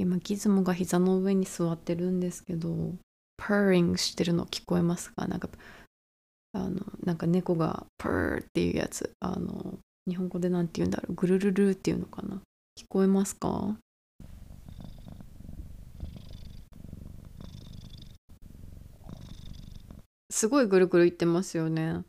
[0.00, 2.94] 今ギズモが膝の上に座ってるんですけど
[3.38, 5.26] purring してるの聞こえますか？
[5.26, 5.48] なんか
[6.52, 9.12] あのなんか猫が purr っていうやつ。
[9.20, 9.78] あの
[10.08, 11.14] 日本語でなんて言うんだろう？
[11.14, 12.40] ぐるるるっていうのかな？
[12.78, 13.76] 聞こえますか？
[20.30, 22.00] すごいぐるぐる言ってますよね。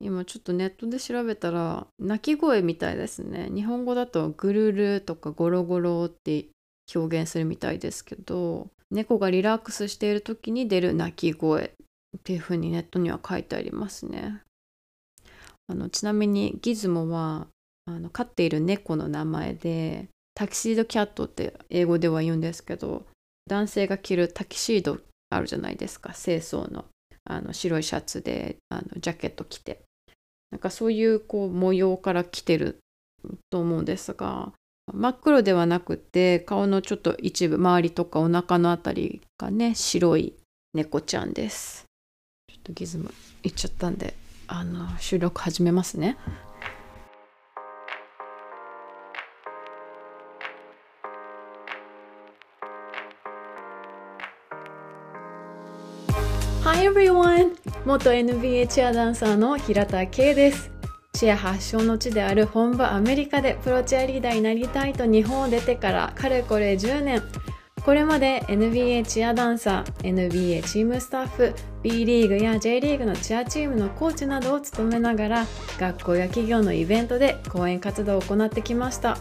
[0.00, 3.50] 今ちょっとネットで調べたら鳴き声みたいですね。
[3.54, 6.46] 日本語だとぐるるとかゴロゴロって
[6.94, 11.74] 表現するみたいですけど猫がリラックスしている時に出る鳴き声
[12.16, 14.40] っていう風にネットには書いてありますね。
[15.70, 17.46] あのちなみにギズモは
[17.84, 23.04] あの飼っている猫の名前でタキシードキャットって英語では言うんですけど
[23.46, 24.98] 男性が着るタキシード
[25.30, 26.86] あるじゃないですか清掃の
[27.24, 29.82] あの白いシャツであのジャケット着て
[30.50, 32.78] なんかそういうこう模様から来てる
[33.50, 34.52] と思うんですが
[34.94, 40.34] 真っ黒ではなくて顔のちょっと一部周りとかお腹のあたりがね白い
[40.74, 41.86] 猫ちゃんです
[42.48, 44.14] ちょっとギズムいっちゃったんで
[44.46, 46.16] あの収録始めますね
[56.64, 57.56] Hi everyone!
[57.86, 60.77] 元 NBA チアダンサーの平田圭です。
[61.18, 67.22] チア発祥の地である本場アメリカでプロチアリーダーになりたいと日本を出てからかれこれ10年。
[67.84, 75.46] これまで NBA チアダンサー、NBA チームスタッフ、B リーグや J リーグのチアチームのコーチなどを務めながら
[75.76, 79.18] 学校や企業のイベントで講演活動を行ってきました。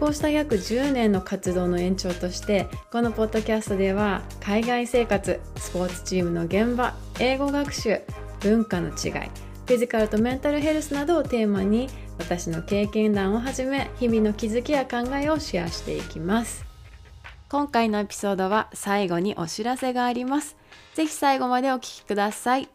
[0.00, 8.00] こうした約10年の活動の延長としてこのポッドキャストでは海外生活スポーツチームの現場英語学習
[8.40, 16.64] 文化の違いフィジカルとメンタルヘルスなどをテーマに私の経験談をはじめ日々の気づきや考えをシェアしていきます。
[17.50, 20.56] 今回のエピソードは最後にお知らせがあります。
[20.94, 22.70] ぜひ最後までお聞きください。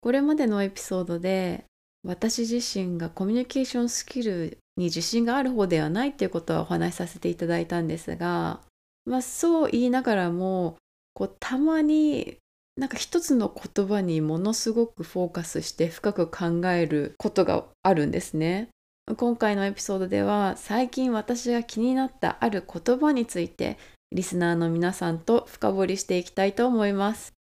[0.00, 1.64] これまでのエピソードで
[2.04, 8.60] 私自身がコミュニケーションスキルに自信がある方ではないっていうことはお話しさせていただいたんですが、
[9.04, 10.76] まあ、そう言いながらも
[11.12, 12.38] こうたまに
[12.76, 18.70] なんか一つの言葉にものすごくフォーカスして深く考えることがあるんですね。
[19.16, 23.76] 今回のエピソードでは最近私が気になったある言葉について
[24.10, 27.32] リスナーの皆さんと深掘りしていきたいと思います。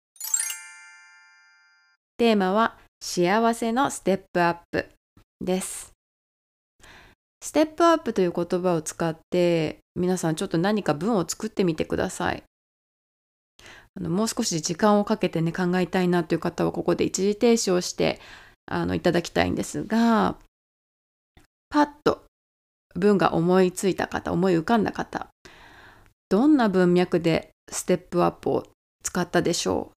[2.18, 4.90] テーマは幸せのステップアップ
[5.40, 5.94] です。
[7.42, 12.44] ステップアップという言葉を使って皆さんちょっと何か文を作ってみてください。
[13.96, 18.20] あのもう少し時間をかけてね考えたいなという方はここで一時停止をして
[18.66, 20.38] あのいただきたいんですが
[21.70, 22.24] パッと
[22.96, 25.28] 文が思いついた方思い浮かんだ方
[26.30, 28.68] どんな文脈でステップアップを
[29.04, 29.92] 使ったでしょ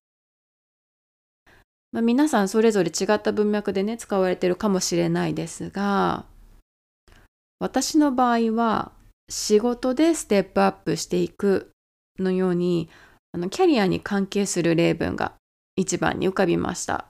[1.47, 1.51] う、
[1.93, 6.25] まあ、皆さんそれぞれ違った文脈でね使われてるかもしれないですが
[7.59, 8.91] 私の場合は
[9.29, 11.71] 仕事でステップアップしていく
[12.19, 12.89] のように
[13.35, 15.33] あのキャリアに関係する例文が
[15.75, 17.07] 一番に浮かびました。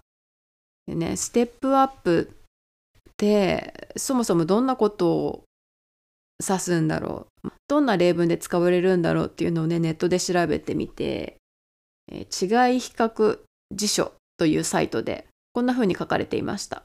[0.87, 5.43] でね、ステップアップってそもそもどんなことを
[6.43, 11.37] 指すんだろうどんな例文で使われるんだろうっていうのをねネットで調べてみて、
[12.11, 12.25] え違い
[12.79, 13.37] 比較
[13.71, 16.81] 辞書というサイトでこんな風に書かれていました。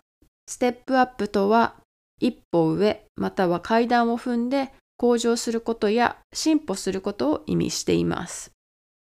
[0.47, 1.77] ステップアップとは
[2.21, 8.53] 一歩上または階段を踏んで向上することや進歩することを意味しています。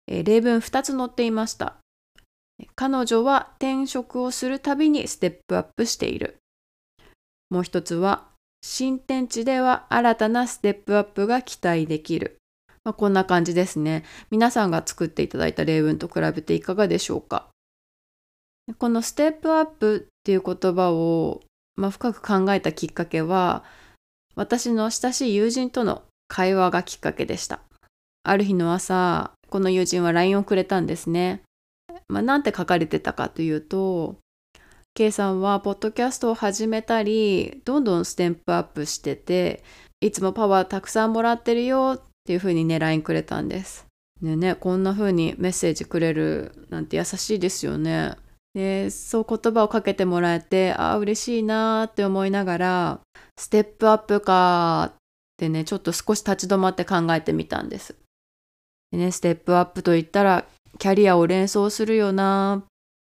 [0.08, 1.76] え例文2つ載っていました。
[2.74, 6.38] 彼女は転職をするたびにステップアップしている。
[7.50, 8.26] もう一つは
[8.62, 12.38] 新天地では新たなステップアップが期待できる。
[12.84, 14.04] まあ、こんな感じですね。
[14.30, 17.48] 皆さんが作っていただいた例文と比べていかがでしょうか。
[18.78, 21.42] このステップアップっていう言葉を
[21.78, 23.62] まあ、深く考えたきっかけは
[24.34, 27.60] 私の親しい友人との会話がきっかけでした
[28.24, 31.42] ある日の朝この友人は LINE をくれたんですね、
[32.08, 34.16] まあ、なんて書かれてたかというと
[34.94, 39.62] K さんはポッドキャストを始めたりどんどんステップアップしてて
[40.00, 43.86] いつもパワーたくさんもらってるよっていう風にね LINE くれたんです。
[44.20, 48.16] ねねこんな風にメッセージくれるなんて優しいですよね。
[48.54, 53.00] でそう言葉をかけてもらえてああ嬉しいなって思いながら
[53.36, 54.96] ステップアップかっ
[55.36, 57.94] てねちょっと少し立ち止まって考えてみたんです。
[58.92, 60.46] でねステップアップといったら
[60.78, 62.62] キャリアを連想するよな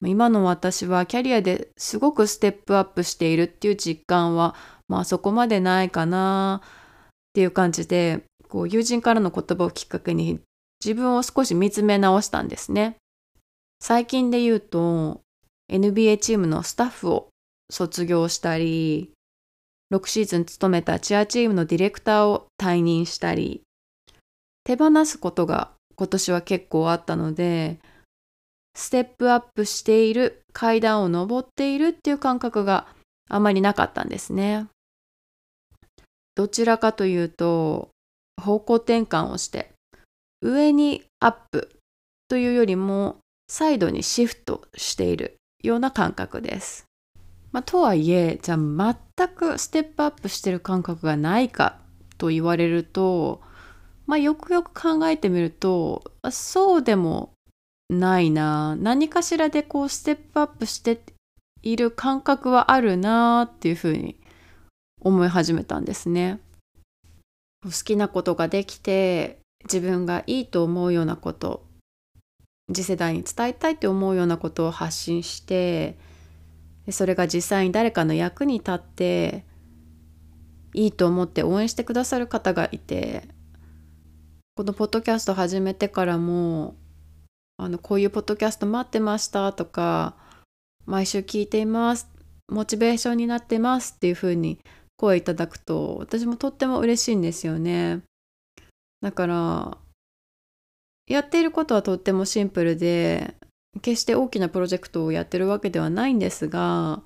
[0.04, 4.54] 今の私はキャリアですごくステップアップしているっていう実感は
[4.88, 6.68] まあそこまでないかなっ
[7.32, 10.40] ていう感じでこう友人からの言葉をきっかけに
[10.84, 12.96] 自分を少し見つめ直したんですね。
[13.80, 15.20] 最近で言うと
[15.70, 17.28] NBA チームのスタッフを
[17.70, 19.12] 卒業したり
[19.92, 23.62] 6シーズン務めたチアチームのディレクターを退任したり
[24.66, 27.78] 手放すことが今年は結構あったので
[28.74, 32.88] ステップアップしている階段を上っているっていう感覚が
[33.30, 34.66] あまりなかったんですね。
[36.34, 37.90] どちらかというと
[38.42, 39.70] 方向転換をして
[40.42, 41.70] 上にアップ
[42.28, 43.18] というよりも
[43.48, 46.86] サイドにシフトしているような感覚です。
[47.52, 51.78] まあ、とはいえじゃあ全くステップアップしてる感覚がないか
[52.18, 53.40] と言われると、
[54.06, 57.32] まあ、よくよく考えてみるとそうでも
[57.88, 61.00] ないな何かしらでこうステップアップして
[61.62, 64.16] いる感覚はあるなっていうふうに
[65.00, 66.40] 思い始めたんですね。
[67.64, 71.64] 好きなことができて自分がいいと思うようなこと
[72.72, 75.96] 次世代に伝えたいって思うようなことを発信して
[76.90, 79.44] それが実際に誰かの役に立って
[80.74, 83.28] いいと思って応援してくださる方がいて
[84.56, 86.76] このポッドキャスト始めてからも
[87.58, 90.16] あのこういうポッドキャスト待ってましたとか
[90.86, 92.08] 毎週聞いています
[92.48, 94.58] モチベーションになってますっていうふうに
[94.96, 98.00] 声いただくと私もとっても嬉しいんですよね。
[99.02, 99.76] だから
[101.06, 103.34] やっていることはとってもシンプルで
[103.82, 107.02] 決して大きなプロジェクトをやってるわけではないんですが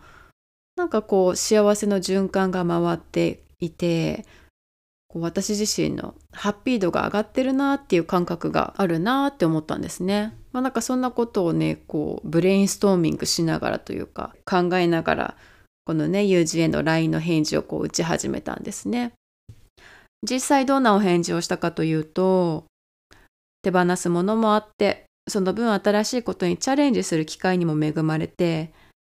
[0.76, 4.25] なんかこう幸せの循環が回っていて
[5.12, 10.36] こう私自身のハッピー度が上がってるなっていう感覚があるなって思ったんですね。
[10.52, 15.36] まあ、なんかそんなことをねこうブレインストーミングしながらというか考えながら
[15.84, 19.12] このね友人への LINE の返事をこう打ち始めたんですね。
[20.22, 22.64] 実際どんなお返事をしたかというと
[23.62, 28.72] 手放すものもあってその分新しいことにチャレンジする機会にも恵まれて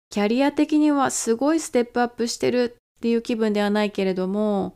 [0.09, 4.75] キャリア的にはすごいステップアップしてるっていう気分ではないけれども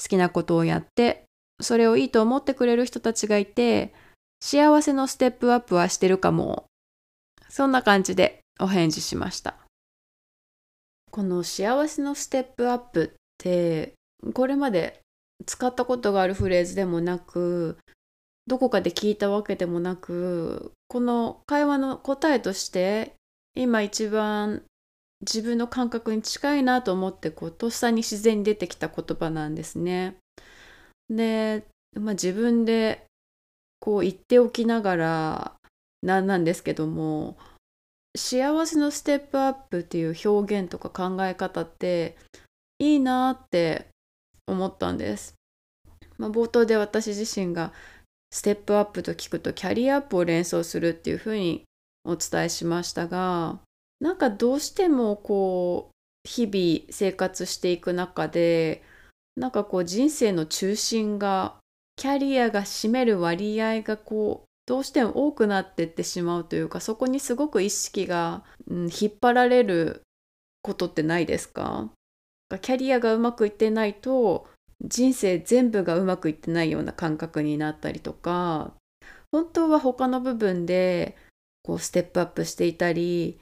[0.00, 1.24] 好きなことをやって
[1.60, 3.94] それをいいと思ってくれる人たちがいて
[4.40, 6.66] 幸せのステップアップはしてるかも。
[7.48, 9.56] そんな感じでお返事しました。
[11.10, 13.92] この幸せのステップアップって
[14.34, 15.00] これまで
[15.46, 17.78] 使ったことがあるフレーズでもなく
[18.46, 23.14] どこかで聞いたわけでもなくこの会話の答えとして
[23.54, 24.62] 今一番
[25.22, 30.16] 自分の感覚に近いなと思ってこうとっさに自然に出てきた言葉なんですね。
[31.08, 31.64] で、
[31.98, 33.04] まあ、自分で
[33.80, 35.52] こう言っておきながら
[36.02, 37.36] なんなんですけども
[38.16, 42.16] 幸せのステップアップっていう表現とか考え方って
[42.78, 43.86] いいなって
[44.46, 45.34] 思ったんです。
[46.18, 47.72] まあ、冒頭で私自身が
[48.30, 51.64] ステップアップと聞くとキャリアアップを連想するっていうふうに
[52.04, 53.58] お伝えしましたが
[54.02, 58.82] なんかどうしてもこう日々生活していく中で
[59.36, 61.54] なんかこう人生の中心が
[61.96, 70.02] キャリアが占める割合がこうどうしても多くなってってしまうというかそこにすごく意識が、うん、引っ張られる
[70.62, 71.90] ことってないですか？
[72.60, 74.48] キャリアがうまくいってないと
[74.84, 78.72] 人生全部がうまくいってないような感覚になったりとか
[79.30, 81.16] 本当は他の部分で
[81.62, 83.40] こうステップアップしていたり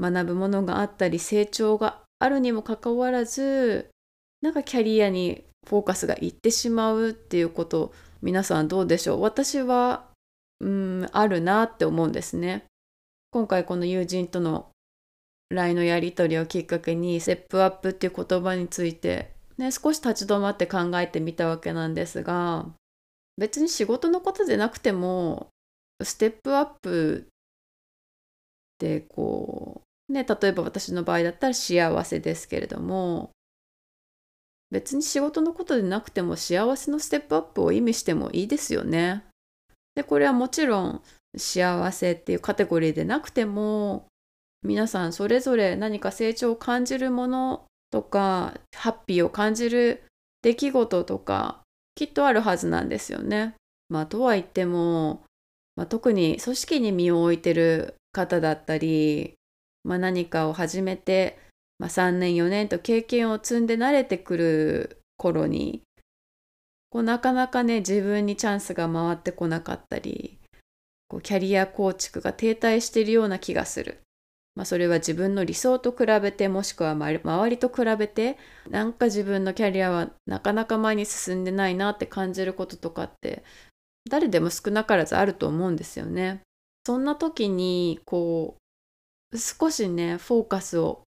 [0.00, 3.90] 学ぶものがあったり成長があるにもかかわらず
[4.40, 9.20] なんかキャリアにフォーカスがいってしまうっていうこと皆さんどうでしょう？
[9.20, 10.04] 私は
[10.60, 12.64] うんあるなって思うんですね。
[13.30, 14.70] 今回この友人との
[15.50, 22.66] LINE のやり取りをきっかけにステップアップっていう言葉についてね、少し立ち止まって考えてみたわけなんですが
[23.36, 25.48] 別に仕事のことでなくても
[26.02, 27.28] ステップアップ
[28.82, 33.30] ってこうね例えば私の場合だったら幸せですけれども
[34.72, 39.22] 別に仕事のことでなくても幸せのステップアップを意味してもいいですよね。
[39.94, 41.02] でこれはもちろん
[41.36, 44.06] 幸せっていうカテゴリーでなくても
[44.62, 50.04] 皆さんそれぞれ何か成長を感じるものとかハッピーを感じる
[50.40, 51.60] 出来事とか
[51.94, 53.54] きっとあるはずなんですよね。
[53.90, 55.22] まあとは言っても、
[55.76, 59.34] まあ、特に組織に身を置いてる方だったり、
[59.84, 61.38] まあ、何かを始めて、
[61.78, 65.82] まあ、3年4年と経験を積んで慣れてくる頃に
[66.90, 70.38] こうなかなかね自分にチャンスが回ってこなかったり
[71.08, 74.02] こうキャリア構築が停滞しているような気がする
[74.54, 78.36] まあ、それは自分の理想と比べてもしくは周りと比べて
[78.68, 83.42] なんか自分のキャリアはなかなか前に進んでないなって感じることとかって
[84.10, 86.42] 誰でも少なからずあると思うんですよね。
[86.84, 88.56] そんな時にこ
[89.32, 91.04] う少しねフォーカスを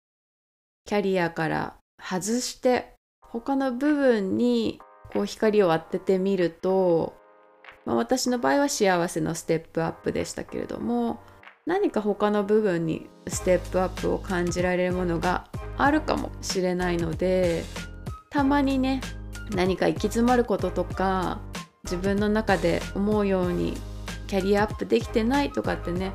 [0.85, 4.79] キャリアから外して他の部分に
[5.13, 7.15] こう光を当ててみると、
[7.85, 11.19] まあ、私の場合は幸せのステップアップでしたけれども
[11.65, 15.47] 何か他の部分にステップアップを感じられるものが
[15.77, 17.63] あるかもしれないので
[18.31, 19.01] たまにね
[19.51, 21.39] 何か行き詰まることとか
[21.83, 23.75] 自分の中で思うように
[24.29, 26.11] キャリアアップできてないとかってね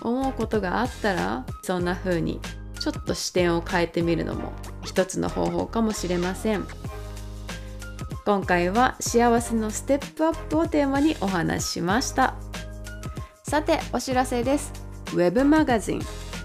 [0.00, 2.40] 思うことがあったらそんな風に
[2.80, 4.52] ちょっと視点を変えてみるのも
[4.82, 6.66] 一つの方法かもしれません。
[8.24, 12.34] 今回は幸せのステップアップをテーマにお話ししました。
[13.42, 14.72] さてお知らせです。
[15.12, 16.00] ウェブマガジン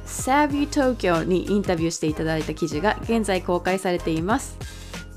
[0.06, 4.58] Savvy Tokyo にインタビューしていただいた記事が現在公開されています。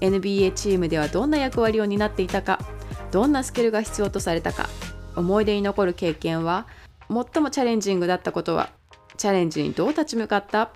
[0.00, 2.61] NBA チームではどんな役割を担っていたか
[3.11, 4.69] どんなスキルが必要とされたか
[5.19, 6.67] 思い出に残る経験は
[7.09, 8.71] 最もチャレンジングだったことは
[9.17, 10.71] チャレンジにどう立ち向かった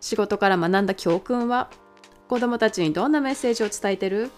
[0.00, 1.70] 仕事から学んだ教訓は
[2.28, 4.30] 子供たちにどんなメッセージを伝えてる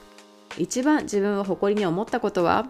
[0.58, 2.66] 一番自分を誇りに思ったことは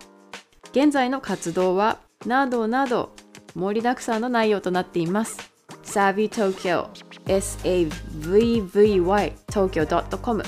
[0.72, 3.12] 現在の活動はなどなど
[3.54, 5.50] 盛りだくさんの内容となっています。
[5.84, 6.88] Savvy Tokyo
[7.26, 8.62] savvy
[9.46, 10.42] tokyo.com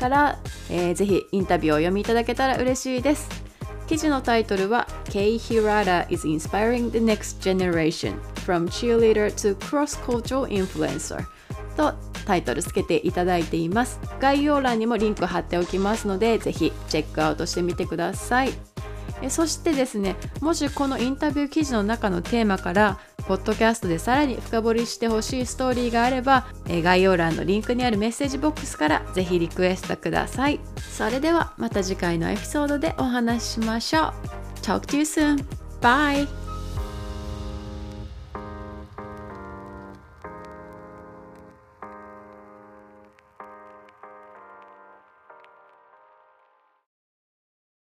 [0.00, 0.38] から、
[0.70, 3.47] えー、ぜひインタビューをお読みいただけたら嬉しいです。
[3.88, 11.24] 記事のタイトルは Kei Hirata is inspiring the next generation from cheerleader to cross-cultural influencer
[11.74, 11.94] と
[12.26, 13.98] タイトルつけていただいています。
[14.20, 18.50] 概要欄にもリンク貼っておきますのでぜひチェックアウトしてみてください。
[19.30, 34.12] そしてですねもしこのインタビュー記事の中のテーマからポッドキャストでさらに深掘りしてほしいストーリーがあれば、え概要欄のリンクにあるメッセージボックスからぜひリクエストくださいそれではまた次回のエピソードでお話ししましょう
[34.62, 35.44] Talk to you soon!
[35.80, 36.37] Bye!